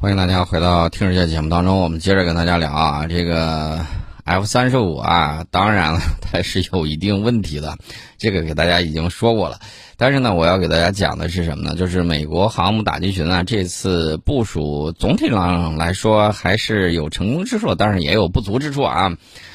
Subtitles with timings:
[0.00, 3.84] 欢迎大家回到听世界节目当中，我们接着跟大家聊啊，这个
[4.22, 7.76] F 三十五啊，当然了，它是有一定问题的，
[8.16, 9.58] 这个给大家已经说过了。
[9.96, 11.74] 但是呢，我要给大家讲的是什么呢？
[11.74, 19.10] 就是美国航母打击群啊，这次部署总体上来说还是有成功之处，但是也有不足之处啊。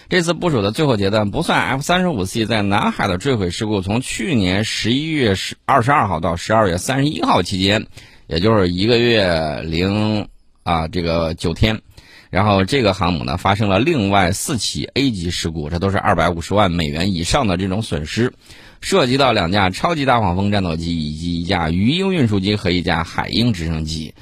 [0.10, 7.88] 这次部署的最后阶段，不算 F 三十五 C 在南海的坠毁事故，从去年十一月十二十二号到十二月三十一号期间，
[8.28, 10.28] 也就是一个月零。
[10.64, 11.82] 啊，这个九天，
[12.30, 18.34] 然后这个航母呢发生了另外四起 A 级事故，这都是二百五十万美元以上的这种损失，
[18.82, 24.14] 涉及到两架超级大黄蜂战斗机以及一架鱼鹰运输机和一架海鹰直升机。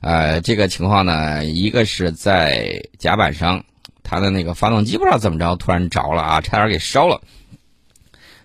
[0.00, 3.64] 呃，这个情况呢，一个是在甲板上，
[4.04, 7.20] 它的那个发动机不知道怎么着突然着了啊，差点给烧了。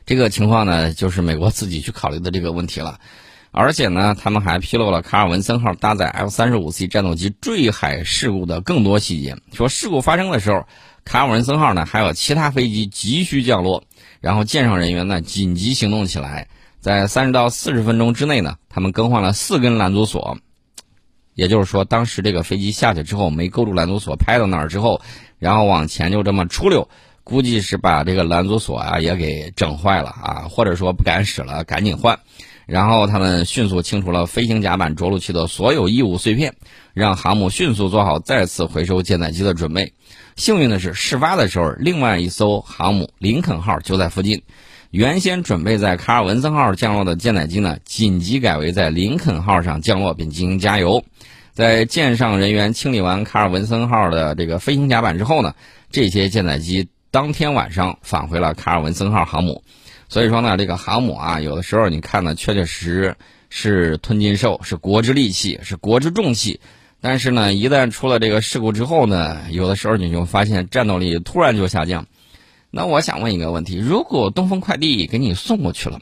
[0.06, 3.00] 这个情况呢，就是美国自己去考虑的这个问题了。
[3.56, 9.38] 而且呢，他们还披露了卡尔文森号搭载 F 三十五 C 战斗机坠海事故的更多细节。
[9.54, 10.66] 说事故发生的时候，
[11.06, 13.84] 卡尔文森号呢还有其他飞机急需降落，
[14.22, 16.48] 然后舰上人员呢紧急行动起来，
[16.80, 20.40] 在三十到四十分钟之内呢，他们更换了四根拦阻索。
[21.36, 25.00] 也就是说，当时这个飞机下去之后没勾住拦阻索，拍到那儿之后，
[25.38, 26.90] 然后往前就这么出溜，
[27.24, 32.20] 估计是把这个拦阻索啊也给整坏了啊，或者说不敢使了，赶紧换。
[32.66, 36.56] 然后他们迅速清除了飞行甲板着陆器的所有异物碎片，
[36.94, 39.94] 让航母迅速做好再次回收舰载机的准备。
[40.36, 44.42] 幸运的是，事发的时候，另外一艘航母林肯号就在附近。
[44.90, 51.04] 原先准备在卡尔文森号降落的舰载机呢，紧急改为在林肯号上降落并进行加油。
[51.52, 55.54] 在舰上人员清理完卡尔文森号的这个飞行甲板之后呢，
[55.92, 59.64] 这些舰载机当天晚上返回了卡尔文森号航母。
[60.14, 63.16] 所以说呢，这个航母啊，有的时候你看呢，确确实
[63.50, 66.60] 实是吞金兽，是国之利器，是国之重器。
[67.02, 72.06] 但是呢，一旦出了这个事故之后呢，有的时候你就发现战斗力突然就下降。
[72.70, 76.00] 那我想问一个问题：如果东风快递给你送过去了，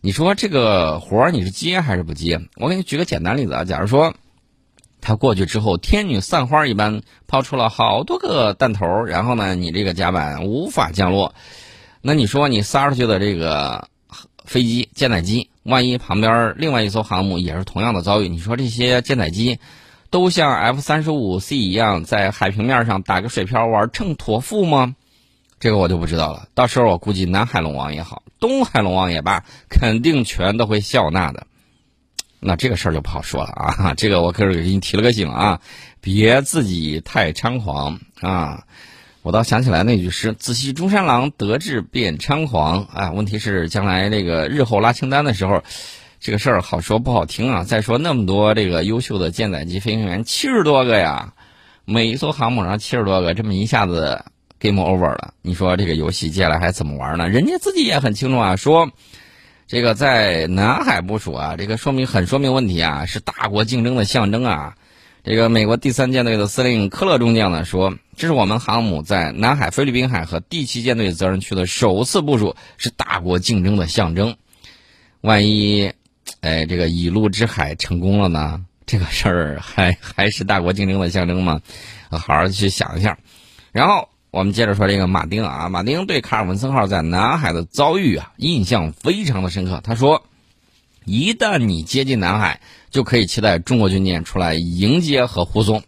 [0.00, 2.40] 你说这个活儿你是接还是不接？
[2.54, 4.14] 我给你举个简单例子啊，假如说
[5.00, 11.34] 他过去之后，天女散花一般抛出了好多个弹头，然后呢，你这个甲板无法降落。
[12.02, 13.88] 那你说你撒出去的这个
[14.44, 19.58] 飞机舰载机，万一旁边另外一艘航母也是同样的遭遇，你说这些舰载机
[20.08, 24.96] 都像 F 三十五 C 一样在海平面上打个水漂玩秤砣富吗？
[25.58, 26.48] 这个我就不知道了。
[26.54, 31.46] 到时候我估计南海龙王也好，东海龙王也罢，肯定全都会笑纳的。
[32.40, 33.92] 那这个事儿就不好说了啊！
[33.98, 35.60] 这个我可是给你提了个醒啊，
[36.00, 38.64] 别自己太猖狂啊！
[39.22, 45.62] 我倒想起来那句诗：“自系中山狼，得志便猖狂。”啊，问题是将来这个日后拉清单的时候，
[46.20, 47.64] 这个事儿好说不好听啊。
[47.64, 51.34] 再说那么多这个优秀的舰载机飞行员，七十多个呀，
[51.84, 54.24] 每一艘航母上七十多个，这么一下子
[54.58, 55.34] game over 了。
[55.42, 57.28] 你说这个游戏接下来还怎么玩呢？
[57.28, 58.90] 人家自己也很清楚啊，说
[59.66, 64.76] 这个在南海部署啊，这个说明很说明问题啊，是大国竞争的象征啊。
[65.22, 74.34] 这个美国第三舰队的司令科勒中将呢说：“这是我们航母在南海、菲律宾海和第七舰队责任区的首次部署，是大国竞争的象征。
[75.20, 75.92] 万一，
[76.40, 78.64] 哎，这个以陆之海成功了呢？
[78.86, 81.60] 这个事儿还还是大国竞争的象征吗？
[82.10, 83.18] 好好去想一下。
[83.72, 89.82] 然后我们接着说这个马丁啊，马丁对卡尔文森号在南海的遭遇啊印象非常的深刻。
[89.84, 90.24] 他说。”
[91.06, 92.60] 一旦你接近南海，
[92.90, 95.82] 就可以期待中国军舰出来迎接和护送。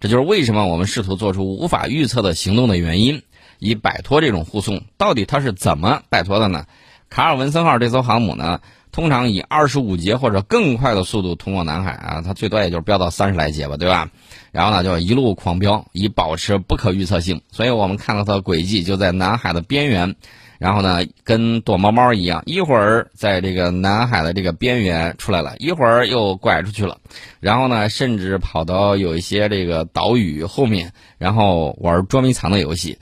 [0.00, 3.22] 这就是为什么我们试图做出无法预测的行动的原因，
[3.58, 4.82] 以摆脱这种护送。
[4.96, 6.66] 到底它是怎么摆脱的呢？
[7.08, 8.60] 卡尔文森号这艘航母呢，
[8.92, 14.10] 通常以二十五节或者更快的速度通过南海啊，它最多也就飙到三十来节吧，对吧？
[14.52, 17.40] 然后呢，就一路狂飙，以保持不可预测性。
[17.50, 20.16] 所以我们看到它的轨迹就在南海的边缘。
[20.58, 26.98] 然后呢，跟躲猫猫一样，一会儿在这个南海的这个边缘出来了，一会儿又拐出去了，
[27.40, 32.98] 然后呢，甚至跑到有一些这个岛屿后面，然后玩捉迷藏的游戏。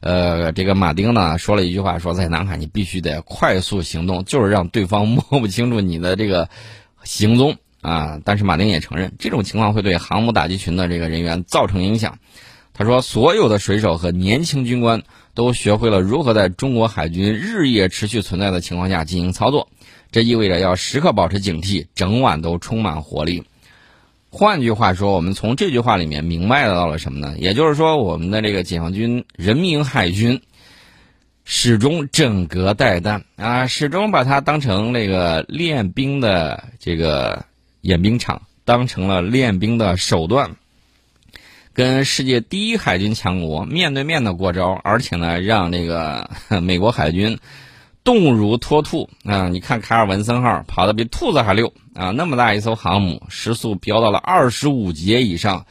[0.00, 6.48] 呃，这个马丁呢说了一句话，说在南海你必须得快速行动，就是让对方摸不清楚你的这个
[7.04, 8.18] 行踪啊。
[8.24, 12.18] 但是马丁也承认，这种情况会对航母打击群的这个人员造成影响。
[12.72, 15.02] 他说，所有的水手和年轻军官。
[15.34, 19.68] 都学会了如何在中国海军日夜持续存在的情况下进行操作，
[20.12, 23.42] 这意味着要时刻保持警惕，整晚都充满活力。
[24.30, 27.34] 换句话说，我们从这句话里面明白到了什么呢？
[27.38, 30.40] 也就是说，我们的这个解放军人民海军
[31.44, 37.44] 始终整戈待旦啊，始终把它当成那个练兵的这个
[37.80, 40.56] 演兵场，当成了练兵的手段。
[41.74, 46.30] 跟世界第一海军强国面对面的过招，而且呢，让这个
[46.62, 47.38] 美国海军
[48.04, 49.48] 动如脱兔啊！
[49.48, 52.10] 你看卡尔文森号跑得比兔子还溜啊！
[52.10, 55.66] 那么大一艘航母，时速飙到了二十五节以上，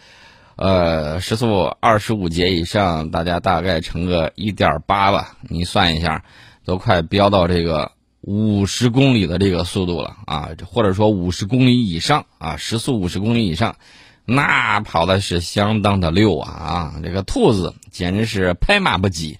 [0.57, 6.25] 呃，时速二十五节以上，大家大概乘个一点八吧，你算一下，
[6.65, 7.91] 都快飙到这个。
[8.25, 13.75] 五十公里的这个速度了啊，或者说五十公里以上啊，时速五十公里以上，
[14.25, 16.93] 那跑的是相当的溜啊啊！
[17.03, 19.37] 这个兔子简直是拍马不及。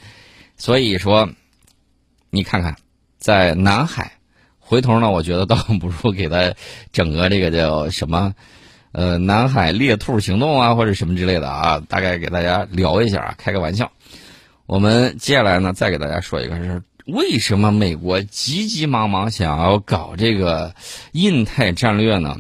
[0.58, 1.30] 所以说，
[2.30, 2.76] 你看看，
[3.18, 4.14] 在南海，
[4.60, 6.54] 回头呢，我觉得倒不如给他
[6.92, 8.34] 整个这个叫什么，
[8.92, 13.92] 呃，南海猎兔行动啊，或者什么之类的啊，大概给大家聊一下啊，开个玩笑。
[14.66, 16.82] 我们接下来呢，再给大家说一个是。
[17.06, 20.74] 为什么美国急急忙忙想要搞这个
[21.12, 22.38] 印太战略呢？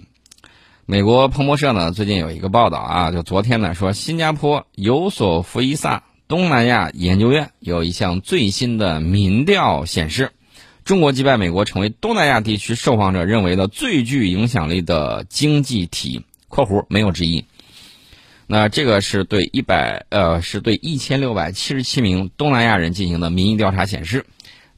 [0.85, 10.31] 美国彭博社呢最近有一个报道啊，就昨天呢说，新加坡尤索福伊萨东南亚研究院有一项最新的民调显示，
[10.83, 17.45] 中国击败美国成为东南亚地区受访者认为的最具影响力的经济体（括弧没有之一）。
[18.45, 24.25] 那这个是对一百呃是对一千六百七十七名东南亚人进行的民意调查显示。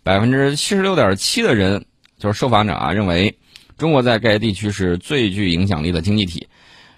[0.03, 1.85] 百分之七十六点七的人，
[2.19, 3.39] 就是受访者啊，认为
[3.77, 6.47] 中国在该地区是最具影响力的经济体，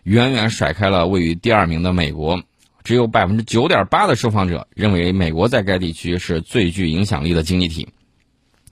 [0.03, 2.41] 远远甩开了位于第二名的美国。
[2.83, 7.89] 只有百分之九点八的受访者认为美国在该地区是最具影响力的经济体。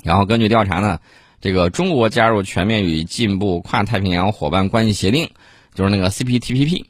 [0.04, 1.00] 然后根据调查呢，
[1.42, 5.30] 这个中国加入全面与进步跨太平洋伙伴关系协定，
[5.74, 6.86] 就是那个 CPTPP，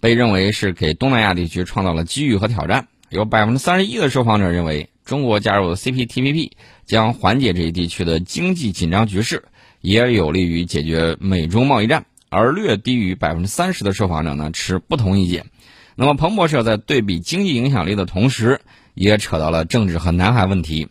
[0.00, 2.88] 被认为是给东南亚地区创造了机遇和挑战。
[3.10, 6.52] 有百分之三十一的受访者认为中国加入 CPTPP。
[6.86, 9.44] 将缓解这一地区的经济紧张局势，
[9.80, 12.04] 也有利于解决美中贸易战。
[12.32, 15.46] 而略低于百分之三十的受访者呢持不同意见。
[15.96, 18.60] 那么彭博社在对比经济影响力的同时，
[18.94, 20.88] 也扯到了政治和南海问题。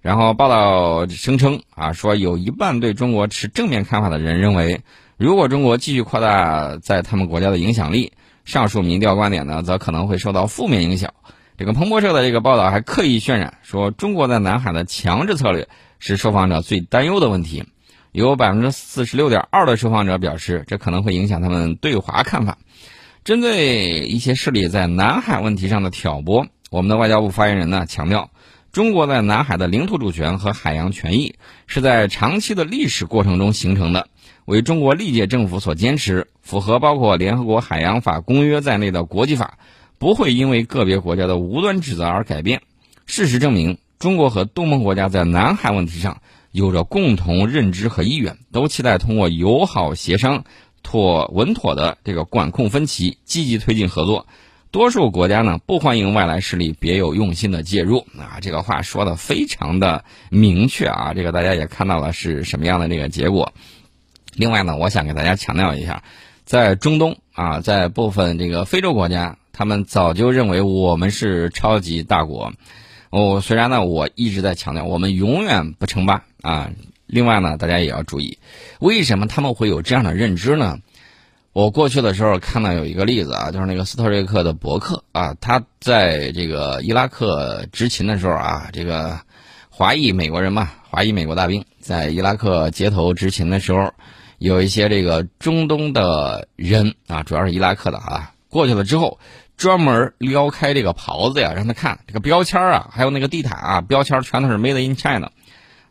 [0.00, 4.82] 然后报道声称啊，说有一半对中国持正面看法的人认为，
[5.16, 8.12] 如果中国继续扩大在他们国家的影响力，
[8.44, 11.12] 上述民调观点呢，则可能会受到负面影响。
[11.58, 15.66] 这个彭博社的这个报道还刻意渲染说，中国在南海的强制策略
[15.98, 17.64] 是受访者最担忧的问题。
[18.16, 22.56] 有百分之四十六点二的受访者表示，这可能会影响他们对华看法。
[23.24, 28.30] 针对一些势力在南海问题上的挑拨，我们的外交部发言人呢强调，
[28.72, 31.34] 中国在南海的领土主权和海洋权益
[31.66, 34.08] 是在长期的历史过程中形成的，
[34.46, 39.58] 为中国历届政府所坚持，符合包括联合国海洋法公约在内的国际法。
[39.98, 42.62] 不会因为个别国家的无端指责而改变。
[43.04, 46.22] 事实证明，中国和东盟国家在南海问题上
[46.56, 50.44] 有着共同认知和意愿，都期待通过友好协商、
[50.82, 54.26] 妥稳妥的这个管控分歧，积极推进合作。
[54.70, 58.06] 多数国家呢不欢迎外来势力别有用心的介入。
[58.18, 63.52] 啊，这个话说的非常的明确啊，这个大家也看到了是什么样的这个结果。
[64.32, 66.04] 另外呢，我想给大家强调一下，
[66.46, 69.36] 在中东啊，在部分这个非洲国家。
[69.52, 72.52] 他们早就认为我们是超级大国，
[73.10, 76.70] 哦，虽然呢，我一直在强调我们永远不称霸啊。
[77.06, 78.36] 另外呢，大家也要注意，
[78.80, 80.80] 为什么他们会有这样的认知呢？
[81.52, 89.20] 我过去的时候看到有一个例子啊，就是那个斯特瑞克的伯克啊，他在这个伊拉克执勤的时候啊，这个
[89.70, 93.94] 华裔美国人嘛，华裔美国大兵在伊拉克街头执勤的时候，
[94.38, 99.20] 有一些这个中东的人啊，主要是伊拉克的啊，过去了之后。
[99.56, 105.30] 专门撩开这个袍子呀，让他看这个标签啊，还有那个地毯啊，标签全都是 Made in China，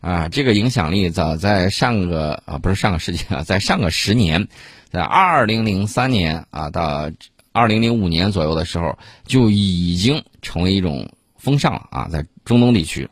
[0.02, 4.48] 啊，这个影响力早在上个啊不是上个世纪啊，在上个十年，
[4.92, 7.10] 在二零零三年啊到
[7.52, 13.10] 二零零五年左右的时候，就已经成为一种风尚了啊，在中东地区，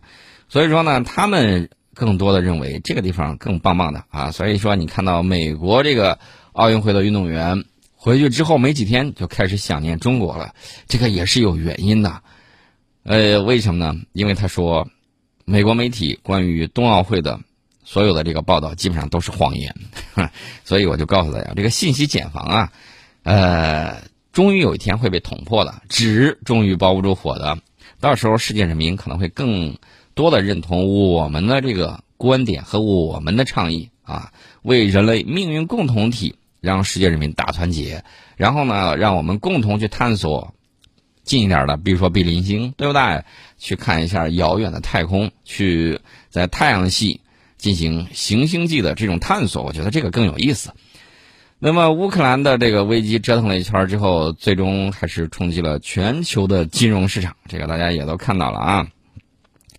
[0.50, 6.20] 所以说呢，他们更多的认为这个地方更棒棒的啊，所以说你看到美国这个
[6.52, 7.64] 奥运会的运动员。
[8.04, 10.54] 回去之后没几天就开始想念中国了，
[10.90, 12.22] 这个也是有原因的，
[13.04, 13.98] 呃，为什么呢？
[14.12, 14.86] 因为他说，
[15.46, 17.40] 美国媒体关于冬奥会的
[17.86, 19.74] 所有的这个报道基本上都是谎言，
[20.66, 22.74] 所以我就告诉大家，这个信息茧房啊，
[23.24, 24.02] 呃，
[24.34, 27.58] 终于有一天会被捅破的，纸终于包不住火的，
[28.02, 29.78] 到时候世界人民可能会更
[30.14, 36.36] 多的认同我们的这个观点和我们的倡议啊，为人类命运共同体。
[36.64, 38.06] 让世界人民大团结，
[38.38, 40.54] 然后呢，让我们共同去探索
[41.26, 43.26] 近一点的，比如说比邻星，对不对？
[43.58, 47.20] 去看一下遥远的太空，去在太阳系
[47.58, 50.72] 进行行星际的这种探索，我觉得这个更有意思。
[51.60, 57.36] 那么乌克兰的这个危机折腾了一圈之后，最终还是冲击了全球的金融市场。
[57.50, 58.88] 这个大家也都看到了啊。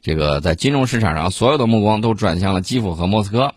[0.02, 3.54] 这个在金融市场上，所有的目光都转向了基辅和莫斯科。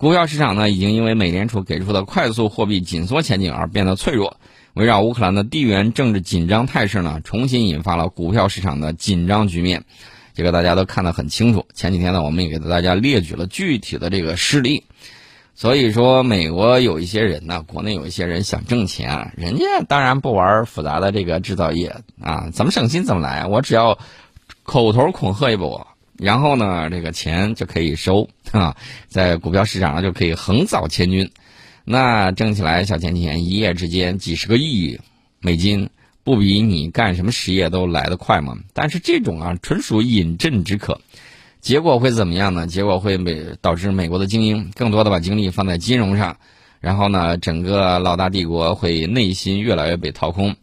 [0.00, 4.38] 股票市场呢，已经因为美联储给出的快速货币紧缩前景而变得脆弱。
[4.72, 9.84] 围绕乌克兰的地缘政治紧张态势呢，重新引发了股票市场的紧张局面。
[10.32, 11.66] 这个大家都看得很清楚。
[11.74, 14.84] 前几天呢，我们也给大家列举了具体的这个事例。
[15.54, 23.98] 所以说，美国有一些人呢，国内有一些人想挣钱，人家当然不玩复杂的这个制造业啊，怎么省心怎么来，我只要
[24.62, 25.86] 口头恐吓一波，
[26.20, 28.76] 然后呢，这个钱就可以收 啊，
[29.08, 31.30] 在股票市场上就可以横扫千军，
[31.84, 35.00] 那挣起来小钱钱，一夜之间几十个亿
[35.40, 35.88] 美金，
[36.22, 38.58] 不比你干什么实业都来得快吗？
[38.74, 41.00] 但是这种啊，纯属饮鸩止渴。
[41.62, 42.66] 结果会怎么样呢？
[42.66, 46.36] 结果会美导致美国的精英更多的把精力放在金融上，
[46.80, 50.56] 然后呢，整个老大帝国会内心越来越被掏空。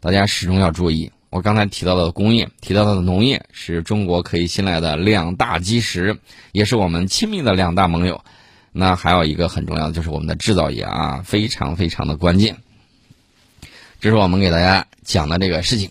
[0.00, 6.18] 大家始终要注意，我刚才提到的工业，提到的农业是中国可以信赖的两大基石，
[6.52, 8.22] 也是我们亲密的两大盟友。
[8.70, 12.58] 那还有一个很重要的就是我们的制造业啊，非常非常的关键。
[13.98, 15.90] 这是我们给大家讲的这个事情。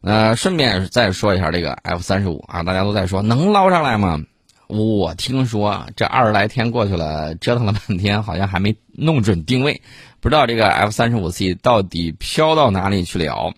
[0.00, 4.22] 呃，顺便再说一下这个 F 三十五啊，大家都在说能捞上来吗？
[4.68, 9.82] 我听说这二十来天过去了，折腾了半天，好像还没弄准定位，
[10.20, 13.54] 不知道这个 F 三十五 C 到底飘到哪里去了。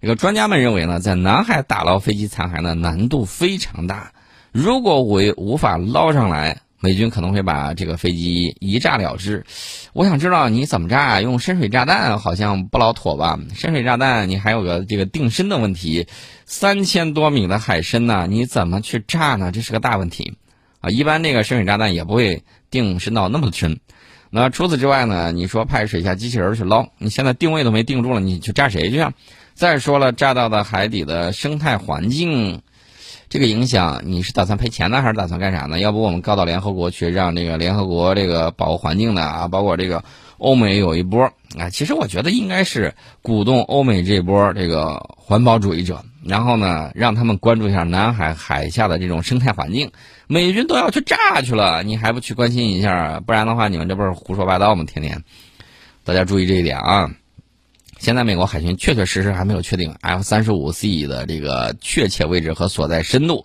[0.00, 4.12] 这个专家们认为呢，在南海打捞飞机残骸呢，难度非常大，
[4.52, 6.60] 如果我无法捞上来。
[6.82, 9.44] 美军可能会把这个飞机一炸了之，
[9.92, 11.20] 我想知道你怎么炸？
[11.20, 13.38] 用深水炸弹好像不老妥吧？
[13.54, 16.06] 深水炸弹你还有个这个定深的问题，
[16.46, 19.52] 三千多米的海深呢，你怎么去炸呢？
[19.52, 20.38] 这是个大问题
[20.80, 20.88] 啊！
[20.88, 23.78] 一般那个深水炸弹也不会定深到那么深。
[24.30, 25.32] 那除此之外呢？
[25.32, 29.12] 你说派水下机器人去捞，你现在定位都没定住了，你去炸谁去啊？
[29.60, 32.62] 再说了，炸到的海底的生态环境。
[33.28, 35.78] 这个影响，你是打算赔钱呢，还是打算干啥呢？
[35.78, 40.02] 要不我们告到联合国去，让这个联合国这个保护环境的啊，包括这个
[40.38, 41.68] 欧美有一波啊。
[41.68, 49.90] 其实我觉得应该是鼓动欧美这波这个环保主义者，然后呢，让他们关注一下南海海下的这种生态环境。
[50.26, 53.20] 美军都要去炸去了，你还不去关心一下？
[53.20, 54.84] 不然的话，你们这不是胡说八道吗？
[54.84, 55.22] 天天，
[56.02, 57.10] 大家注意这一点啊。
[58.00, 63.44] 现在美国海军确确实实还没有确定 F 三十五 C 的这个确切位置和所在深度。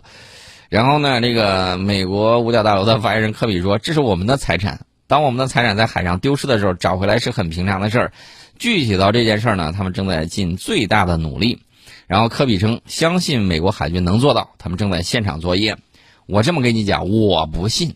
[0.70, 8.14] 然后呢，这个美国五角大楼的发言人科比说：“这是我们的财产，当我们的财产在海上丢失的时候，找回来是很平常的事儿。
[8.58, 11.62] 具体到这件事儿呢，他们正在尽最大的努力。”
[12.08, 15.76] 然后科比称：“相信美国海军能做到，他们正在现场作业。”
[16.28, 17.96] 我这么跟你讲，我不信。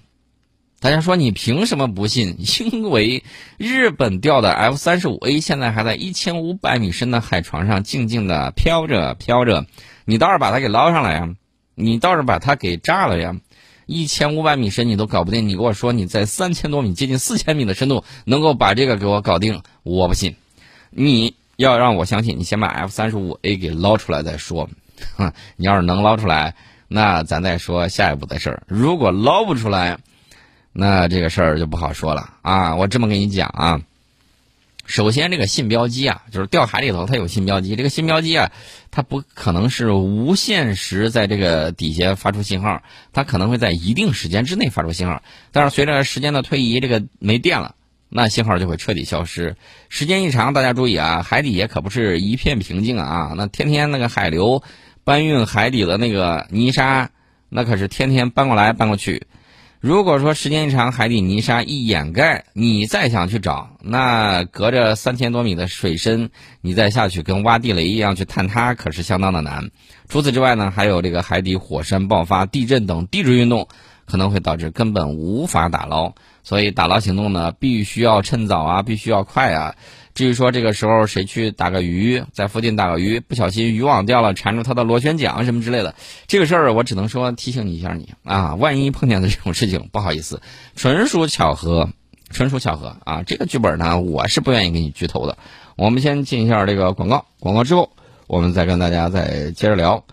[0.82, 2.38] 大家说你凭什么不信？
[2.72, 3.24] 因为
[3.58, 9.66] 日本钓的 F 三十五 A 现在还在一千五百米深的海床上静静的飘着飘着，
[10.06, 11.30] 你倒是把它给捞上来呀！
[11.76, 13.36] 你倒是把它给炸了呀！
[13.86, 20.36] 一千五百米深你都搞不定，你给我说你在三千多米接近四千米的深度能够把这个给我搞定，我不信。
[20.92, 24.70] 你要让我相信，你先把 F 三十五 A 给捞出来再说。
[25.18, 26.56] 哼， 你要是能捞出来，
[26.88, 28.64] 那咱再说下一步的事儿。
[28.68, 29.98] 如果捞不出来，
[30.80, 32.78] 那这个事儿就不好说了啊！
[32.78, 33.82] 我这么跟你讲啊，
[34.86, 38.54] 首先这个信标机啊，就是掉海里头它有信标机，这个信标机啊，
[38.90, 42.82] 它不可能是无限时在这个底下发出信号，
[43.12, 45.22] 它可能会在一定时间之内发出信号，
[45.52, 47.76] 但是随着时间的推移，这个没电了，
[48.08, 49.58] 那信号就会彻底消失。
[49.90, 54.64] 时间一长，大家注意啊，海底也可不是一片平静啊，那天天那个海流
[55.04, 57.10] 搬运海底的那个泥沙，
[57.50, 59.28] 那可是天天搬过来搬过去。
[59.82, 69.72] 如果说时间一长，海底泥沙一掩盖，你再想去找，那隔着三千多米的水深，你再下去跟挖地雷一样去探它，可是相当的难。
[70.10, 73.70] 除此之外呢，还有这个海底火山爆发、地震等地质运动，
[74.06, 76.14] 可能会导致根本无法打捞。
[76.44, 79.76] 所以打捞行动呢，必须要趁早啊，必须要快啊。
[80.20, 85.96] 至于说这个时候谁去打个鱼，在附近打个鱼，不小心渔网掉了，缠住它的螺旋桨什么之类的，
[86.28, 90.42] 这个事儿我只能说提醒你一下你啊，万一碰见的这种事情，不好意思，
[90.76, 91.92] 纯属巧合，
[92.32, 93.24] 纯属巧合啊。
[93.26, 95.38] 这个剧本呢，我是不愿意给你剧透的。
[95.78, 97.90] 我们先进一下这个广告，广告之后
[98.28, 100.04] 我们再跟大家再接着聊。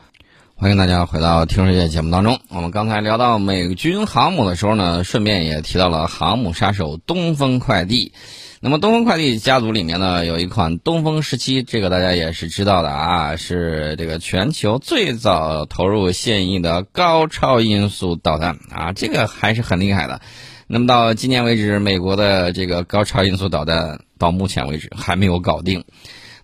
[0.55, 2.39] 欢迎大家回到《听世界》节目当中。
[2.49, 8.13] 我们刚才聊到美军航母的时候呢，顺便也提到了航母杀手东风快递。
[8.61, 20.23] 那么东风快递家族里面呢，有一款东风十七，这个大家也是知道的啊，是这个全球最早投入现役的高超音速导弹啊，这个还是很厉害的。
[20.67, 25.85] 那么到今年为止，美国的这个高超音速导弹到目前为止还没有搞定。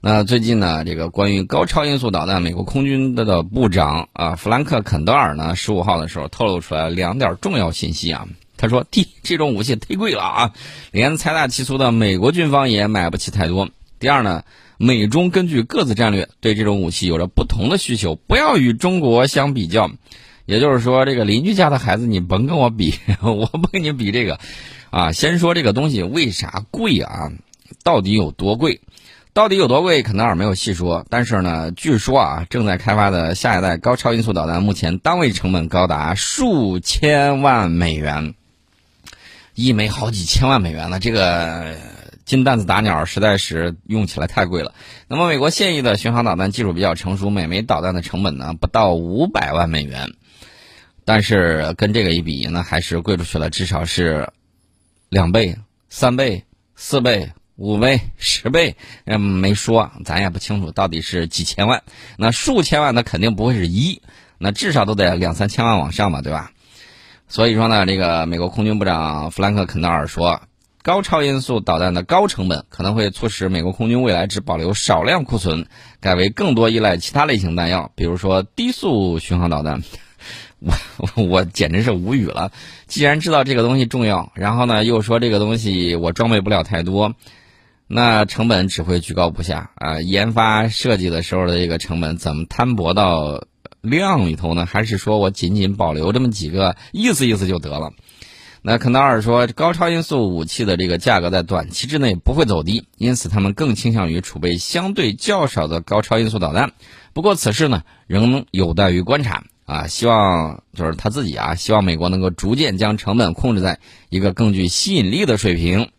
[0.02, 8.28] 那最近呢，这个关于高超音速导弹，美国空军的的部长啊，弗兰克·肯德尔呢，十五号的时候透露出来两点重要信息啊。
[8.62, 10.52] 他说：第，这种武器忒贵了啊，
[10.92, 13.68] 连财大气粗的美国军方也买不起太多。
[13.98, 14.44] 第二呢，
[14.78, 19.90] 美中根据各自战略对这种武器有着不同的需求，不要与中国相比较。
[20.46, 24.38] 也就是说，这个邻居家的孩子，你甭跟我比， 我不跟你比这个，
[24.90, 27.32] 啊，先说这个东西为啥贵啊？
[27.82, 28.80] 到底有多贵？
[29.34, 30.02] 到底有多贵？
[30.02, 31.04] 肯德尔没有细说。
[31.10, 38.34] 但是呢，据说啊，正在开发的下一代高超音速导弹，目前单位成本高达数千万美元，
[39.62, 41.76] 一枚好几千万美元呢，这个
[42.24, 44.74] 金蛋子打鸟，实在是用起来太贵了。
[45.06, 50.14] 那么，美国现役的巡航导弹技术比较成熟，每枚导弹的成本呢不到五百万美元。
[51.04, 54.28] 但是跟这个一比，那还是贵出去了，至少是
[55.08, 55.56] 两倍、
[55.88, 61.84] 三倍、四倍、五倍、十倍，嗯，没说，咱也不清楚到底是几千万。
[62.16, 64.02] 那数千万，那肯定不会是一，
[64.38, 66.50] 那至少都得两三千万往上嘛，对吧？
[67.32, 70.42] 所以说呢，这个美国空军部长弗兰克·肯德尔说，
[70.82, 75.66] 高超音速导弹的高成本可能会促使美国空军未来只保留少量库存，
[75.98, 79.82] 改为更多依赖其他类型弹药，比如说低速巡航导弹。
[80.60, 82.52] 我我简直是无语了！
[82.86, 87.14] 既然知道这个东西重要，然后呢又说这个东西我装备不了太多，
[87.86, 90.02] 那成本只会居高不下啊！
[90.02, 93.46] 研发设计的时候的这个成本怎么摊薄到
[93.82, 94.64] 量里头呢？
[94.64, 97.92] 还是说我仅仅保留这么几个，意思意思就得了？
[98.62, 106.72] 那肯德尔说，高超音速武器的这个价格在短期之内不会走低，因此他们更倾向于储备相对较少的高超音速导弹。
[107.12, 109.44] 不过此事呢，仍有待于观察。
[109.64, 113.78] 啊，希望就是他自己啊，希望美国能够逐渐将成本控制在
[114.10, 115.90] 一个更具吸引力的水平。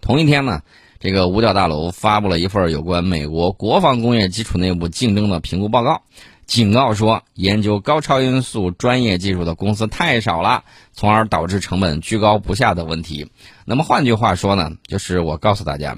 [0.00, 0.62] 同一天呢，
[0.98, 6.02] 这个五角大楼发布了一份有关美国国防工业基础内部竞争的评估报告，
[6.50, 13.30] 警告说，研究高超音速专业技术的公司太少了，从而导致成本居高不下的问题。
[13.64, 15.96] 那么换句话说呢，就是我告诉大家。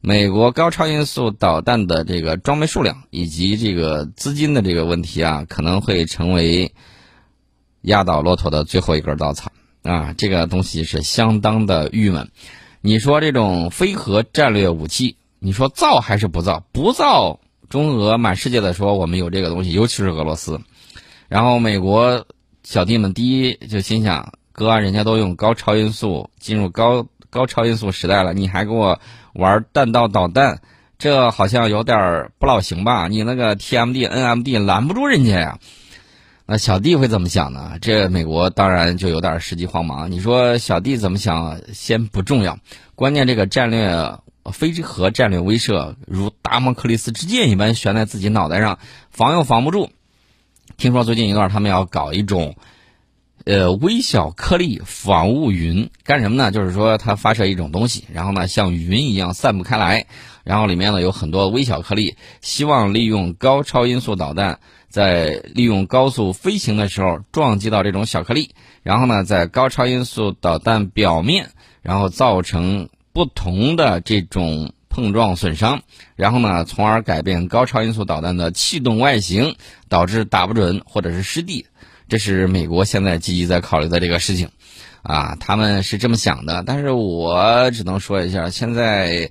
[0.00, 6.72] 美国高超音速导弹的这个装备数量以及这个资金的这个问题啊，可能会成为
[7.80, 9.50] 压倒骆驼的最后一根稻草
[9.82, 10.14] 啊！
[10.16, 12.30] 这个东西是相当的郁闷。
[12.80, 16.64] 你说这种非核战略武器，你说造还是不造？
[16.70, 17.40] 不造，
[17.74, 20.60] 中俄满世界的说我们有这个东西，尤其是俄罗斯。
[21.26, 22.24] 然后美国
[22.62, 29.00] 小弟们第一就心想：哥，人家都用高超音速进入高高超音速时代了，你还给我？
[29.32, 30.60] 玩弹道导弹，
[30.98, 33.08] 这好像有点不老行吧？
[33.08, 35.58] 你那个 TMD、NMD 拦不住人家呀。
[36.46, 37.72] 那小弟会怎么想呢？
[37.80, 40.12] 这美国当然就有点时机慌忙。
[40.12, 41.60] 你说小弟怎么想？
[41.72, 42.56] 先不重要，
[42.94, 44.16] 关键这个战略
[44.52, 48.78] 飞机核战略威慑如达摩克利斯之剑一般悬在自己脑袋上，
[49.10, 49.90] 防又防不住。
[50.76, 52.56] 听说最近一段他们要搞一种。
[53.46, 56.50] 呃，微小颗粒防雾云干什么呢？
[56.50, 60.06] 就是说它发射一种东西，然后呢像云一样散不开来，
[60.44, 71.50] 然后里面呢有很多微小颗粒，希望利用高超音速导弹在利用高速飞行的时候撞击到这种小颗粒，然后呢在高超音速导弹表面，
[71.82, 75.80] 然后造成不同的这种碰撞损伤，
[76.16, 79.54] 然后呢从而改变高超音速导弹的气动外形，
[79.88, 81.64] 导致打不准或者是失地。
[82.08, 84.50] 这是美国现在积极在考虑的这个事情，
[85.02, 86.64] 啊，他们是这么想的。
[86.66, 89.30] 但是我只能说一下，现在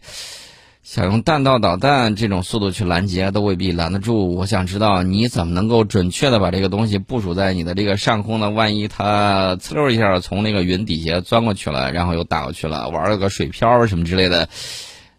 [0.83, 4.35] 想用弹道导弹这种速度去拦截，都未必拦得住。
[4.35, 8.49] 我想知道你怎么能够准确的把这个东西部署在你的这个上空呢？
[8.49, 14.49] 万一它呲溜一下从那个云底下钻过去了，然后又打过去了，玩了个水漂什么之类的，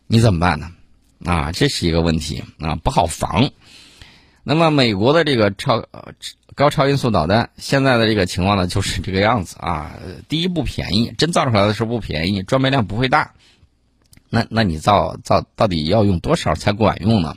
[0.06, 0.70] 你怎么办呢？
[1.24, 3.50] 啊，这是一个问题啊，不好防。
[4.42, 5.84] 那么美国的这个超。
[6.56, 9.96] 高超音速导弹现在的这个情况呢，就是这个样子啊。
[10.28, 13.32] 第一不便宜，真造出来的时候不便宜，装备量不会大。
[14.34, 17.36] 那那你造造到底要用多少才管用呢？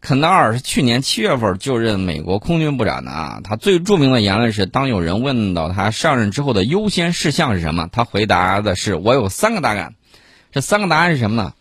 [0.00, 3.40] 肯德尔是去年七月份就任美国空军部长的啊。
[3.44, 9.94] 他最著名的言论是，当有人问到他上任之后的优先事项是什么，他回答的是：“我有三个答案。”
[10.50, 11.52] 这三个答案是什么呢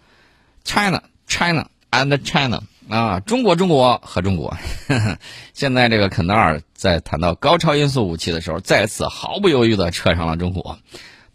[0.66, 2.64] ？China, China and China。
[2.90, 4.58] 啊，中国，中国和中国。
[5.54, 10.80] 现在这个肯德尔在谈到高超音速武器的时候，再次毫不犹豫地扯上了中国。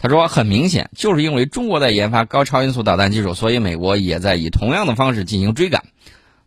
[0.08, 5.82] 他说：“很明显，就是因为中国在研发高超音速导弹技术，所以美国也在以同样的方式进行追赶。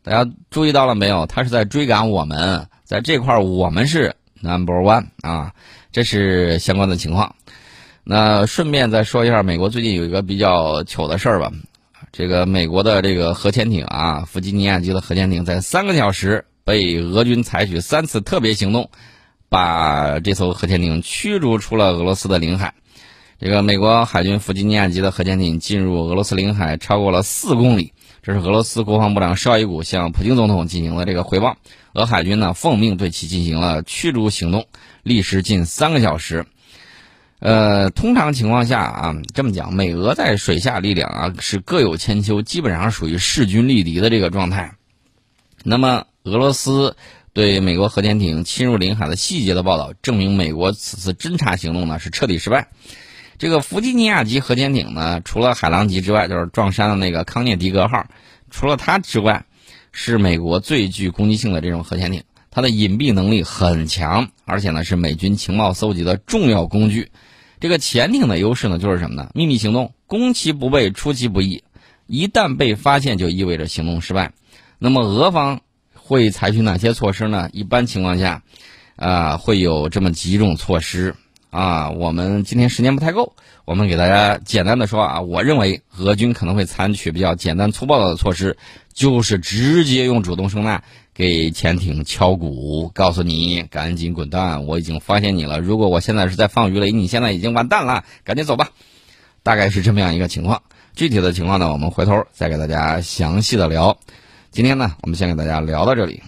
[0.02, 1.26] 大家注意到了没有？
[1.26, 5.52] 他是在追赶我们，在这块我们是 number one 啊，
[5.92, 7.36] 这是相关的情况。
[8.06, 11.52] 那顺便再说一下，美国最近有一个比较糗的事儿吧。
[12.14, 18.90] 这个美国的这个核潜艇啊，弗吉尼亚级的核潜艇，在三个小时被俄军采取三次特别行动，
[19.50, 22.74] 把这艘核潜艇驱逐出了俄罗斯的领海。
[23.42, 31.56] 这个美国海军弗吉尼亚级的核潜艇进入俄罗斯领海超过了四公里，这是俄罗斯国防部长绍伊古向普京总统进行了这个汇报。
[31.94, 34.68] 俄海军呢奉命对其进行了驱逐行动，
[35.04, 36.48] 历时近三个小时。
[37.40, 44.76] 呃，通常情况下啊，这么讲，美俄在水下力量啊是各有千秋，基本上属于势均力敌的这个状态。
[45.64, 46.98] 那么，俄罗斯
[47.32, 52.68] 对美国核潜艇侵入领海的细节的报道，证明美国此次侦察行动呢是彻底失败。
[53.40, 58.06] 这个弗吉尼亚级核潜艇呢，除了海狼级之外，就是撞山的那个康涅狄格号，
[58.52, 59.46] 除了它之外，
[59.94, 62.22] 是美国最具攻击性的这种核潜艇。
[62.52, 67.12] 它的隐蔽能力很强，而且呢是美军情报搜集的重要工具。
[67.62, 69.32] 这个潜艇的优势呢，就是什么呢？
[69.34, 71.64] 秘密行动，攻其不备，出其不意。
[72.08, 74.34] 一旦被发现，就意味着行动失败。
[74.80, 75.62] 那么俄方
[75.94, 77.50] 会采取哪些措施呢？
[77.54, 78.44] 一般情况下，
[78.98, 81.16] 啊，会有这么几种措施。
[81.50, 83.34] 啊，我们今天时间不太够，
[83.66, 88.58] 我们给大家简单的说啊，我认为俄军可能会采取比较简单粗暴的措施，
[88.94, 90.84] 就是直接用主动声呐
[91.14, 95.60] 给潜艇敲鼓，告诉你赶紧滚蛋，我已经发现你了。
[95.60, 98.70] 如果我现在是在放鱼雷，你现在已经完蛋了，赶紧走吧。
[99.42, 100.62] 大概是这么样一个情况，
[100.94, 103.98] 具体的情况呢，我们回头再给大家详细的聊。
[104.52, 106.22] 今天呢，我们先给大家聊到这里。